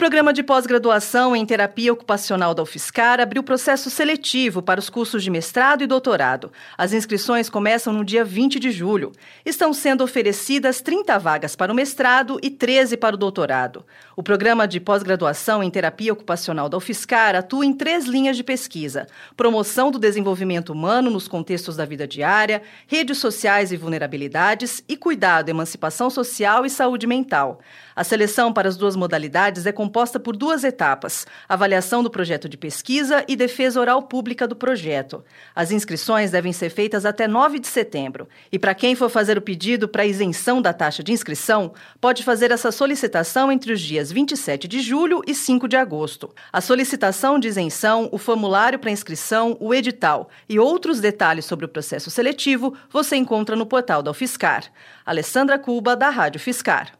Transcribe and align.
Programa 0.00 0.32
de 0.32 0.42
pós-graduação 0.42 1.36
em 1.36 1.44
terapia 1.44 1.92
ocupacional 1.92 2.54
da 2.54 2.62
UFSCar 2.62 3.20
abriu 3.20 3.42
processo 3.42 3.90
seletivo 3.90 4.62
para 4.62 4.80
os 4.80 4.88
cursos 4.88 5.22
de 5.22 5.28
mestrado 5.28 5.84
e 5.84 5.86
doutorado. 5.86 6.50
As 6.78 6.94
inscrições 6.94 7.50
começam 7.50 7.92
no 7.92 8.02
dia 8.02 8.24
20 8.24 8.58
de 8.58 8.70
julho. 8.70 9.12
Estão 9.44 9.74
sendo 9.74 10.02
oferecidas 10.02 10.80
30 10.80 11.18
vagas 11.18 11.54
para 11.54 11.70
o 11.70 11.74
mestrado 11.74 12.40
e 12.42 12.48
13 12.48 12.96
para 12.96 13.14
o 13.14 13.18
doutorado. 13.18 13.84
O 14.16 14.22
programa 14.22 14.66
de 14.66 14.80
pós-graduação 14.80 15.62
em 15.62 15.70
terapia 15.70 16.14
ocupacional 16.14 16.70
da 16.70 16.78
UFSCar 16.78 17.36
atua 17.36 17.66
em 17.66 17.74
três 17.74 18.06
linhas 18.06 18.38
de 18.38 18.42
pesquisa: 18.42 19.06
promoção 19.36 19.90
do 19.90 19.98
desenvolvimento 19.98 20.72
humano 20.72 21.10
nos 21.10 21.28
contextos 21.28 21.76
da 21.76 21.84
vida 21.84 22.08
diária, 22.08 22.62
redes 22.86 23.18
sociais 23.18 23.70
e 23.70 23.76
vulnerabilidades 23.76 24.82
e 24.88 24.96
cuidado, 24.96 25.50
emancipação 25.50 26.08
social 26.08 26.64
e 26.64 26.70
saúde 26.70 27.06
mental. 27.06 27.60
A 27.94 28.02
seleção 28.02 28.50
para 28.50 28.66
as 28.66 28.78
duas 28.78 28.96
modalidades 28.96 29.66
é 29.66 29.72
composta 29.72 29.89
por 30.20 30.36
duas 30.36 30.64
etapas: 30.64 31.26
avaliação 31.48 32.02
do 32.02 32.10
projeto 32.10 32.48
de 32.48 32.56
pesquisa 32.56 33.24
e 33.28 33.36
defesa 33.36 33.80
oral 33.80 34.02
pública 34.04 34.46
do 34.46 34.56
projeto. 34.56 35.24
As 35.54 35.70
inscrições 35.70 36.30
devem 36.30 36.52
ser 36.52 36.70
feitas 36.70 37.04
até 37.04 37.26
9 37.26 37.58
de 37.58 37.66
setembro. 37.66 38.28
E 38.50 38.58
para 38.58 38.74
quem 38.74 38.94
for 38.94 39.08
fazer 39.08 39.36
o 39.36 39.42
pedido 39.42 39.88
para 39.88 40.06
isenção 40.06 40.62
da 40.62 40.72
taxa 40.72 41.02
de 41.02 41.12
inscrição, 41.12 41.72
pode 42.00 42.22
fazer 42.22 42.50
essa 42.50 42.70
solicitação 42.70 43.50
entre 43.50 43.72
os 43.72 43.80
dias 43.80 44.12
27 44.12 44.68
de 44.68 44.80
julho 44.80 45.22
e 45.26 45.34
5 45.34 45.66
de 45.68 45.76
agosto. 45.76 46.32
A 46.52 46.60
solicitação 46.60 47.38
de 47.38 47.48
isenção, 47.48 48.08
o 48.12 48.18
formulário 48.18 48.78
para 48.78 48.90
inscrição, 48.90 49.56
o 49.60 49.74
edital 49.74 50.28
e 50.48 50.58
outros 50.58 51.00
detalhes 51.00 51.44
sobre 51.44 51.64
o 51.66 51.68
processo 51.68 52.10
seletivo 52.10 52.74
você 52.90 53.16
encontra 53.16 53.56
no 53.56 53.66
portal 53.66 54.02
da 54.02 54.10
UFSCar. 54.10 54.64
Alessandra 55.04 55.58
Cuba, 55.58 55.96
da 55.96 56.10
Rádio 56.10 56.40
Fiscar. 56.40 56.99